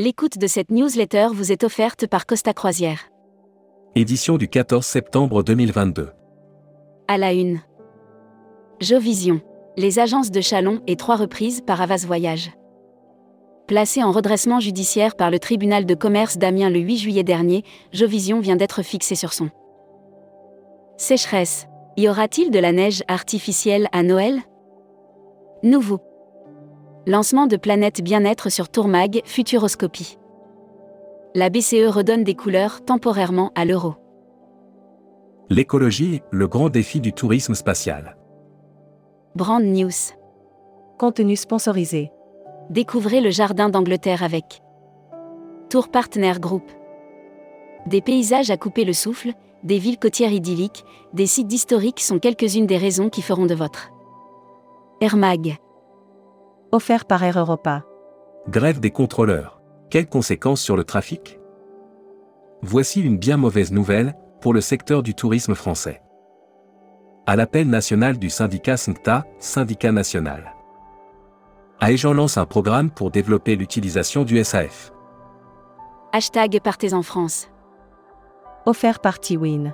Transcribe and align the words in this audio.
L'écoute 0.00 0.38
de 0.38 0.46
cette 0.46 0.70
newsletter 0.70 1.26
vous 1.32 1.50
est 1.50 1.64
offerte 1.64 2.06
par 2.06 2.24
Costa 2.24 2.54
Croisière. 2.54 3.10
Édition 3.96 4.36
du 4.38 4.46
14 4.46 4.86
septembre 4.86 5.42
2022. 5.42 6.10
À 7.08 7.18
la 7.18 7.32
une. 7.32 7.58
Jovision. 8.80 9.40
Les 9.76 9.98
agences 9.98 10.30
de 10.30 10.40
Chalon 10.40 10.82
et 10.86 10.94
trois 10.94 11.16
reprises 11.16 11.62
par 11.62 11.80
Avas 11.80 12.04
Voyage. 12.06 12.52
Placé 13.66 14.04
en 14.04 14.12
redressement 14.12 14.60
judiciaire 14.60 15.16
par 15.16 15.32
le 15.32 15.40
tribunal 15.40 15.84
de 15.84 15.96
commerce 15.96 16.38
d'Amiens 16.38 16.70
le 16.70 16.78
8 16.78 16.96
juillet 16.98 17.24
dernier, 17.24 17.64
Jovision 17.92 18.38
vient 18.38 18.54
d'être 18.54 18.84
fixé 18.84 19.16
sur 19.16 19.32
son. 19.32 19.50
Sécheresse. 20.96 21.66
Y 21.96 22.08
aura-t-il 22.08 22.52
de 22.52 22.60
la 22.60 22.70
neige 22.70 23.02
artificielle 23.08 23.88
à 23.90 24.04
Noël? 24.04 24.42
Nouveau. 25.64 25.98
Lancement 27.06 27.46
de 27.46 27.56
Planète 27.56 28.02
Bien-être 28.02 28.50
sur 28.50 28.68
Tourmag, 28.68 29.22
Futuroscopie. 29.24 30.18
La 31.34 31.48
BCE 31.48 31.88
redonne 31.88 32.24
des 32.24 32.34
couleurs 32.34 32.84
temporairement 32.84 33.52
à 33.54 33.64
l'euro. 33.64 33.94
L'écologie, 35.48 36.20
le 36.30 36.48
grand 36.48 36.68
défi 36.68 37.00
du 37.00 37.12
tourisme 37.12 37.54
spatial. 37.54 38.16
Brand 39.34 39.62
News. 39.62 39.90
Contenu 40.98 41.36
sponsorisé. 41.36 42.10
Découvrez 42.68 43.20
le 43.20 43.30
jardin 43.30 43.70
d'Angleterre 43.70 44.22
avec 44.22 44.60
Tour 45.70 45.88
Partner 45.88 46.34
Group. 46.38 46.70
Des 47.86 48.02
paysages 48.02 48.50
à 48.50 48.58
couper 48.58 48.84
le 48.84 48.92
souffle, 48.92 49.32
des 49.62 49.78
villes 49.78 49.98
côtières 49.98 50.32
idylliques, 50.32 50.84
des 51.14 51.26
sites 51.26 51.52
historiques 51.52 52.00
sont 52.00 52.18
quelques-unes 52.18 52.66
des 52.66 52.76
raisons 52.76 53.08
qui 53.08 53.22
feront 53.22 53.46
de 53.46 53.54
votre 53.54 53.90
Air 55.00 55.16
Mag. 55.16 55.58
Offert 56.70 57.06
par 57.06 57.24
Air 57.24 57.38
Europa. 57.38 57.82
Grève 58.46 58.78
des 58.78 58.90
contrôleurs. 58.90 59.62
Quelles 59.88 60.06
conséquences 60.06 60.60
sur 60.60 60.76
le 60.76 60.84
trafic? 60.84 61.40
Voici 62.60 63.00
une 63.00 63.16
bien 63.16 63.38
mauvaise 63.38 63.72
nouvelle 63.72 64.14
pour 64.42 64.52
le 64.52 64.60
secteur 64.60 65.02
du 65.02 65.14
tourisme 65.14 65.54
français. 65.54 66.02
À 67.26 67.36
l'appel 67.36 67.70
national 67.70 68.18
du 68.18 68.28
syndicat 68.28 68.76
SNCTA, 68.76 69.24
syndicat 69.38 69.92
national. 69.92 70.52
Aegean 71.80 72.12
lance 72.12 72.36
un 72.36 72.44
programme 72.44 72.90
pour 72.90 73.10
développer 73.10 73.56
l'utilisation 73.56 74.24
du 74.24 74.44
SAF. 74.44 74.92
Hashtag 76.12 76.60
Partez 76.60 76.92
en 76.92 77.02
France. 77.02 77.48
Offert 78.66 79.00
par 79.00 79.20
Tiwin. 79.20 79.72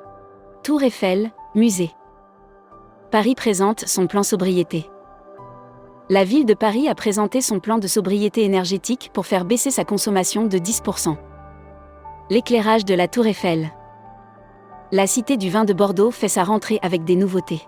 Tour 0.62 0.84
Eiffel, 0.84 1.32
musée. 1.56 1.90
Paris 3.10 3.34
présente 3.34 3.80
son 3.80 4.06
plan 4.06 4.22
sobriété. 4.22 4.88
La 6.10 6.22
ville 6.22 6.44
de 6.44 6.52
Paris 6.52 6.86
a 6.86 6.94
présenté 6.94 7.40
son 7.40 7.60
plan 7.60 7.78
de 7.78 7.86
sobriété 7.86 8.44
énergétique 8.44 9.10
pour 9.14 9.24
faire 9.24 9.46
baisser 9.46 9.70
sa 9.70 9.84
consommation 9.86 10.44
de 10.44 10.58
10%. 10.58 11.16
L'éclairage 12.28 12.84
de 12.84 12.94
la 12.94 13.08
Tour 13.08 13.26
Eiffel. 13.26 13.70
La 14.92 15.06
Cité 15.06 15.38
du 15.38 15.48
vin 15.48 15.64
de 15.64 15.72
Bordeaux 15.72 16.10
fait 16.10 16.28
sa 16.28 16.44
rentrée 16.44 16.78
avec 16.82 17.04
des 17.04 17.16
nouveautés. 17.16 17.62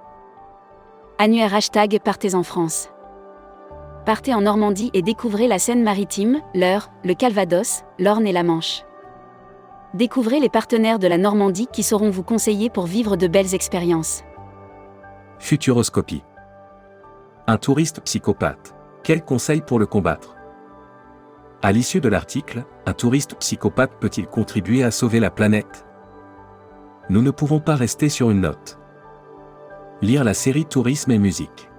Annuaire 1.16 1.54
hashtag 1.54 1.98
Partez 2.04 2.34
en 2.34 2.42
France. 2.42 2.90
Partez 4.04 4.34
en 4.34 4.42
Normandie 4.42 4.90
et 4.92 5.00
découvrez 5.00 5.48
la 5.48 5.58
Seine-Maritime, 5.58 6.42
l'Eure, 6.54 6.90
le 7.04 7.14
Calvados, 7.14 7.84
l'Orne 7.98 8.26
et 8.26 8.32
la 8.32 8.42
Manche. 8.42 8.82
Découvrez 9.94 10.40
les 10.40 10.50
partenaires 10.50 10.98
de 10.98 11.08
la 11.08 11.16
Normandie 11.16 11.68
qui 11.72 11.82
sauront 11.82 12.10
vous 12.10 12.22
conseiller 12.22 12.68
pour 12.68 12.84
vivre 12.84 13.16
de 13.16 13.28
belles 13.28 13.54
expériences. 13.54 14.24
Futuroscopie. 15.38 16.22
Un 17.48 17.58
touriste 17.58 18.00
psychopathe. 18.00 18.74
Quel 19.04 19.24
conseil 19.24 19.60
pour 19.60 19.78
le 19.78 19.86
combattre? 19.86 20.34
À 21.62 21.70
l'issue 21.70 22.00
de 22.00 22.08
l'article, 22.08 22.64
un 22.86 22.92
touriste 22.92 23.36
psychopathe 23.36 23.92
peut-il 24.00 24.26
contribuer 24.26 24.82
à 24.82 24.90
sauver 24.90 25.20
la 25.20 25.30
planète? 25.30 25.86
Nous 27.08 27.22
ne 27.22 27.30
pouvons 27.30 27.60
pas 27.60 27.76
rester 27.76 28.08
sur 28.08 28.32
une 28.32 28.40
note. 28.40 28.80
Lire 30.02 30.24
la 30.24 30.34
série 30.34 30.64
Tourisme 30.64 31.12
et 31.12 31.18
musique. 31.18 31.70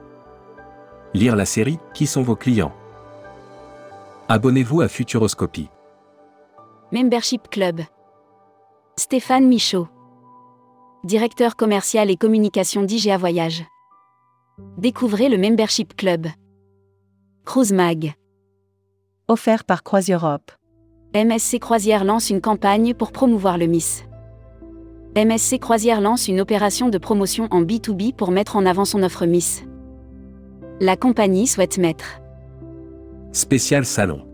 Lire 1.13 1.35
la 1.35 1.45
série 1.45 1.79
Qui 1.93 2.07
sont 2.07 2.21
vos 2.21 2.37
clients? 2.37 2.73
Abonnez-vous 4.29 4.79
à 4.79 4.87
Futuroscopie. 4.87 5.69
Membership 6.93 7.49
Club. 7.49 7.81
Stéphane 8.95 9.49
Michaud. 9.49 9.89
Directeur 11.03 11.57
commercial 11.57 12.09
et 12.09 12.15
communication 12.15 12.83
d'IGA 12.83 13.17
Voyage. 13.17 13.65
Découvrez 14.77 15.29
le 15.29 15.37
Membership 15.37 15.95
Club. 15.95 16.27
Cruise 17.45 17.71
Mag. 17.71 18.13
Offert 19.27 19.63
par 19.63 19.83
Croise-Europe. 19.83 20.51
MSC 21.15 21.59
Croisière 21.59 22.03
lance 22.03 22.31
une 22.31 22.41
campagne 22.41 22.95
pour 22.95 23.11
promouvoir 23.11 23.59
le 23.59 23.67
Miss. 23.67 24.03
MSC 25.15 25.59
Croisière 25.59 26.01
lance 26.01 26.27
une 26.27 26.41
opération 26.41 26.89
de 26.89 26.97
promotion 26.97 27.47
en 27.51 27.61
B2B 27.61 28.15
pour 28.15 28.31
mettre 28.31 28.55
en 28.55 28.65
avant 28.65 28.85
son 28.85 29.03
offre 29.03 29.25
Miss. 29.25 29.63
La 30.79 30.95
compagnie 30.95 31.45
souhaite 31.45 31.77
mettre. 31.77 32.19
Spécial 33.33 33.85
salon. 33.85 34.27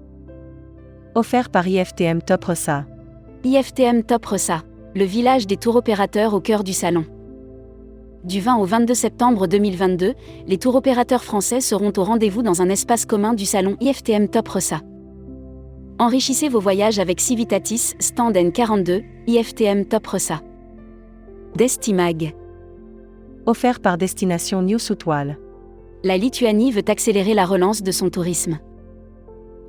Offert 1.16 1.50
par 1.50 1.68
IFTM 1.68 2.22
Top 2.22 2.46
Ressa. 2.46 2.86
IFTM 3.44 4.04
Top 4.04 4.26
Ressa, 4.26 4.64
le 4.96 5.04
village 5.04 5.48
des 5.48 5.58
tours 5.58 5.76
opérateurs 5.76 6.34
au 6.34 6.40
cœur 6.40 6.64
du 6.64 6.74
salon. 6.74 7.06
Du 8.24 8.40
20 8.40 8.56
au 8.56 8.64
22 8.64 8.94
septembre 8.94 9.48
2022, 9.48 10.14
les 10.48 10.58
tours 10.58 10.76
opérateurs 10.76 11.26
français 11.26 11.60
seront 11.60 11.92
au 11.98 12.04
rendez-vous 12.06 12.42
dans 12.42 12.62
un 12.62 12.70
espace 12.70 13.06
commun 13.06 13.34
du 13.34 13.46
salon 13.46 13.76
IFTM 13.82 14.30
Top 14.30 14.48
Ressa. 14.48 14.80
Enrichissez 16.00 16.48
vos 16.48 16.62
voyages 16.62 17.00
avec 17.00 17.20
Civitatis 17.20 17.96
Stand 18.00 18.38
N42, 18.38 19.04
IFTM 19.28 19.84
Top 19.86 20.08
Ressa. 20.08 20.42
Destimag. 21.58 22.34
Offert 23.46 23.82
par 23.82 23.98
Destination 23.98 24.62
New 24.62 24.80
Soutoile. 24.80 25.38
La 26.06 26.16
Lituanie 26.16 26.72
veut 26.72 26.86
accélérer 26.88 27.34
la 27.34 27.46
relance 27.46 27.84
de 27.84 27.92
son 27.92 28.10
tourisme. 28.10 28.58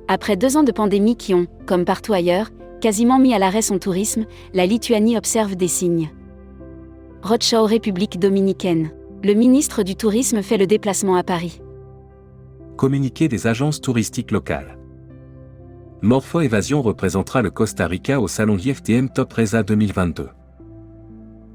Après 0.07 0.37
deux 0.37 0.55
ans 0.55 0.63
de 0.63 0.71
pandémie 0.71 1.17
qui 1.17 1.33
ont, 1.33 1.47
comme 1.65 1.83
partout 1.83 2.13
ailleurs, 2.13 2.51
quasiment 2.79 3.19
mis 3.19 3.33
à 3.33 3.39
l'arrêt 3.39 3.61
son 3.61 3.79
tourisme, 3.79 4.25
la 4.53 4.65
Lituanie 4.65 5.17
observe 5.17 5.57
des 5.57 5.67
signes. 5.67 6.09
Roadshow 7.25 7.65
République 7.65 8.19
dominicaine. 8.19 8.91
Le 9.23 9.33
ministre 9.33 9.81
du 9.81 9.95
Tourisme 9.95 10.43
fait 10.43 10.57
le 10.57 10.67
déplacement 10.67 11.15
à 11.15 11.23
Paris. 11.23 11.59
Communiqué 12.77 13.27
des 13.27 13.47
agences 13.47 13.81
touristiques 13.81 14.29
locales. 14.29 14.77
Morpho 16.03 16.41
Évasion 16.41 16.83
représentera 16.83 17.41
le 17.41 17.49
Costa 17.49 17.87
Rica 17.87 18.21
au 18.21 18.27
salon 18.27 18.57
IFTM 18.57 19.09
Top 19.09 19.33
Reza 19.33 19.63
2022. 19.63 20.29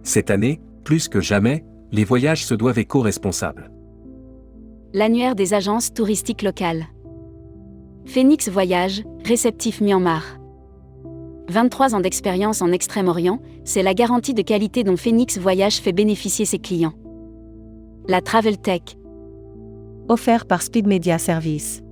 Cette 0.03 0.33
année, 0.33 0.61
plus 0.83 1.07
que 1.07 1.21
jamais, 1.21 1.65
les 1.93 2.03
voyages 2.03 2.45
se 2.45 2.55
doivent 2.55 2.81
éco-responsables. 2.81 3.71
L'annuaire 4.93 5.37
des 5.37 5.55
agences 5.55 5.95
touristiques 5.95 6.43
locales. 6.43 6.87
Phoenix 8.07 8.49
Voyage, 8.49 9.05
réceptif 9.25 9.81
Myanmar. 9.81 10.40
23 11.51 11.97
ans 11.97 12.01
d'expérience 12.01 12.63
en 12.63 12.71
Extrême-Orient, 12.71 13.41
c'est 13.65 13.83
la 13.83 13.93
garantie 13.93 14.35
de 14.35 14.43
qualité 14.43 14.85
dont 14.85 14.97
Phoenix 14.97 15.37
Voyage 15.37 15.79
fait 15.79 15.93
bénéficier 15.93 16.45
ses 16.45 16.61
clients. 16.61 16.95
La 18.07 18.21
Travel 18.21 18.57
Tech. 18.57 18.83
Offert 20.09 20.47
par 20.47 20.63
Speed 20.63 20.87
Media 20.87 21.19
Service. 21.19 21.83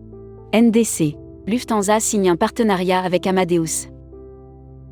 NDC. 0.55 1.17
Lufthansa 1.49 1.99
signe 1.99 2.31
un 2.31 2.37
partenariat 2.37 3.01
avec 3.01 3.27
Amadeus. 3.27 3.89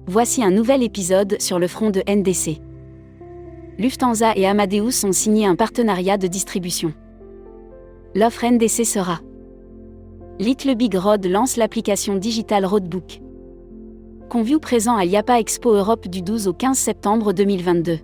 Voici 0.09 0.43
un 0.43 0.51
nouvel 0.51 0.83
épisode 0.83 1.41
sur 1.41 1.61
le 1.61 1.69
front 1.69 1.91
de 1.91 2.03
NDC. 2.09 2.61
Lufthansa 3.79 4.33
et 4.37 4.47
Amadeus 4.47 5.05
ont 5.05 5.13
signé 5.13 5.47
un 5.47 5.55
partenariat 5.55 6.19
de 6.19 6.27
distribution. 6.27 6.93
L'offre 8.17 8.45
NDC 8.45 8.85
sera 8.85 9.21
Little 10.41 10.75
Big 10.75 10.95
Road 10.97 11.25
lance 11.27 11.57
l'application 11.57 12.17
Digital 12.17 12.67
Roadbook. 12.67 13.26
Conview 14.29 14.59
présent 14.59 14.97
à 14.97 15.05
l'IAPA 15.05 15.39
Expo 15.39 15.73
Europe 15.73 16.09
du 16.09 16.21
12 16.21 16.49
au 16.49 16.53
15 16.53 16.77
septembre 16.77 17.33
2022. 17.33 18.01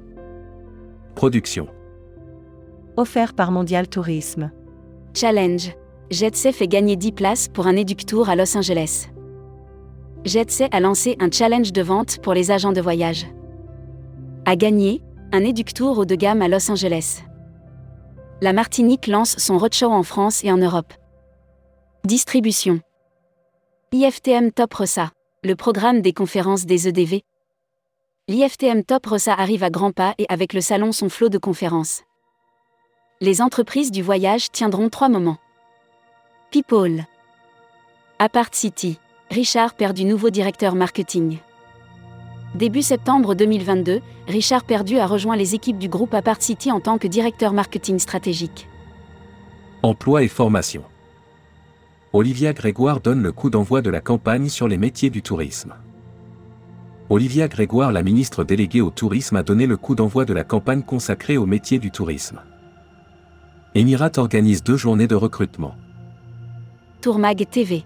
Production. 1.16 1.66
Offert 2.96 3.34
par 3.34 3.50
Mondial 3.50 3.88
Tourisme. 3.88 4.52
Challenge. 5.14 5.74
Jetsay 6.10 6.52
fait 6.52 6.69
gagner 6.69 6.94
10 6.94 7.12
places 7.12 7.48
pour 7.48 7.66
un 7.66 7.74
Tour 7.84 8.28
à 8.28 8.36
Los 8.36 8.56
Angeles. 8.56 9.08
Jetsay 10.24 10.69
a 10.70 10.78
lancé 10.78 11.16
un 11.19 11.28
challenge 11.28 11.72
de 11.72 11.82
vente 11.82 12.19
pour 12.22 12.34
les 12.34 12.52
agents 12.52 12.72
de 12.72 12.80
voyage. 12.80 13.26
A 14.44 14.54
gagné 14.54 15.02
un 15.32 15.42
Tour 15.52 15.98
haut 15.98 16.04
de 16.04 16.14
gamme 16.14 16.40
à 16.40 16.46
Los 16.46 16.70
Angeles. 16.70 17.22
La 18.40 18.52
Martinique 18.52 19.08
lance 19.08 19.34
son 19.38 19.58
roadshow 19.58 19.90
en 19.90 20.04
France 20.04 20.44
et 20.44 20.52
en 20.52 20.58
Europe. 20.58 20.92
Distribution. 22.04 22.78
IFTM 23.92 24.52
Top 24.52 24.74
Ressa 24.74 25.10
le 25.44 25.56
programme 25.56 26.02
des 26.02 26.12
conférences 26.12 26.66
des 26.66 26.86
EDV. 26.86 27.22
L'IFTM 28.28 28.84
Top 28.84 29.06
Rossa 29.06 29.34
arrive 29.34 29.64
à 29.64 29.70
grands 29.70 29.90
pas 29.90 30.14
et 30.18 30.26
avec 30.28 30.52
le 30.52 30.60
salon 30.60 30.92
son 30.92 31.08
flot 31.08 31.30
de 31.30 31.38
conférences. 31.38 32.02
Les 33.20 33.42
entreprises 33.42 33.90
du 33.90 34.02
voyage 34.02 34.52
tiendront 34.52 34.88
trois 34.88 35.08
moments. 35.08 35.38
People. 36.52 37.04
Apart 38.20 38.50
City. 38.52 39.00
Richard 39.30 39.74
Perdu 39.74 40.04
nouveau 40.04 40.30
directeur 40.30 40.76
marketing. 40.76 41.38
Début 42.54 42.82
septembre 42.82 43.34
2022, 43.34 44.00
Richard 44.28 44.62
Perdu 44.62 44.98
a 44.98 45.06
rejoint 45.06 45.36
les 45.36 45.56
équipes 45.56 45.78
du 45.78 45.88
groupe 45.88 46.14
Apart 46.14 46.40
City 46.40 46.70
en 46.70 46.78
tant 46.78 46.98
que 46.98 47.08
directeur 47.08 47.52
marketing 47.52 47.98
stratégique. 47.98 48.68
Emploi 49.82 50.22
et 50.22 50.28
formation. 50.28 50.84
Olivia 52.14 52.52
Grégoire 52.52 53.00
donne 53.00 53.22
le 53.22 53.32
coup 53.32 53.48
d'envoi 53.48 53.80
de 53.80 53.88
la 53.88 54.02
campagne 54.02 54.50
sur 54.50 54.68
les 54.68 54.76
métiers 54.76 55.08
du 55.08 55.22
tourisme. 55.22 55.72
Olivia 57.08 57.48
Grégoire, 57.48 57.90
la 57.90 58.02
ministre 58.02 58.44
déléguée 58.44 58.82
au 58.82 58.90
tourisme, 58.90 59.36
a 59.36 59.42
donné 59.42 59.66
le 59.66 59.78
coup 59.78 59.94
d'envoi 59.94 60.26
de 60.26 60.34
la 60.34 60.44
campagne 60.44 60.82
consacrée 60.82 61.38
aux 61.38 61.46
métiers 61.46 61.78
du 61.78 61.90
tourisme. 61.90 62.42
Emirat 63.74 64.10
organise 64.18 64.62
deux 64.62 64.76
journées 64.76 65.06
de 65.06 65.14
recrutement. 65.14 65.74
Tourmag 67.00 67.48
TV. 67.48 67.82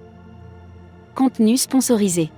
Contenu 1.14 1.56
sponsorisé. 1.56 2.32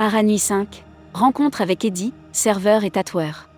Aranui 0.00 0.40
5. 0.40 0.84
Rencontre 1.14 1.62
avec 1.62 1.84
Eddy, 1.84 2.12
serveur 2.32 2.82
et 2.82 2.90
tatoueur. 2.90 3.48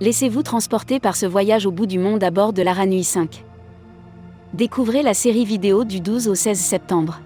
Laissez-vous 0.00 0.42
transporter 0.42 1.00
par 1.00 1.16
ce 1.16 1.26
voyage 1.26 1.66
au 1.66 1.70
bout 1.70 1.86
du 1.86 1.98
monde 1.98 2.24
à 2.24 2.30
bord 2.30 2.54
de 2.54 2.62
l'Aranui 2.62 3.04
5. 3.04 3.44
Découvrez 4.54 5.02
la 5.02 5.14
série 5.14 5.44
vidéo 5.44 5.82
du 5.82 5.98
12 5.98 6.28
au 6.28 6.36
16 6.36 6.56
septembre. 6.56 7.20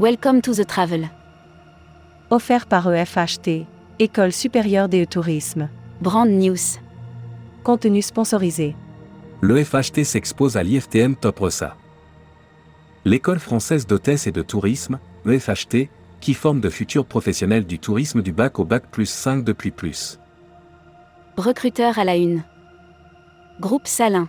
Welcome 0.00 0.40
to 0.40 0.52
the 0.52 0.66
travel. 0.66 1.08
Offert 2.30 2.66
par 2.66 2.92
EFHT, 2.92 3.66
École 4.00 4.32
supérieure 4.32 4.88
des 4.88 5.06
tourisme. 5.06 5.68
Brand 6.00 6.28
News. 6.28 6.80
Contenu 7.62 8.02
sponsorisé. 8.02 8.74
L'EFHT 9.42 10.02
s'expose 10.02 10.56
à 10.56 10.64
l'IFTM 10.64 11.14
Top 11.14 11.38
Ressa. 11.38 11.76
L'école 13.04 13.38
française 13.38 13.86
d'hôtesse 13.86 14.26
et 14.26 14.32
de 14.32 14.42
tourisme, 14.42 14.98
EFHT, 15.24 15.88
qui 16.20 16.34
forme 16.34 16.60
de 16.60 16.68
futurs 16.68 17.06
professionnels 17.06 17.64
du 17.64 17.78
tourisme 17.78 18.22
du 18.22 18.32
bac 18.32 18.58
au 18.58 18.64
bac 18.64 18.90
plus 18.90 19.08
5 19.08 19.44
depuis 19.44 19.70
plus. 19.70 20.18
Recruteur 21.36 21.96
à 21.96 22.02
la 22.02 22.16
une. 22.16 22.42
Groupe 23.60 23.86
Salin. 23.86 24.28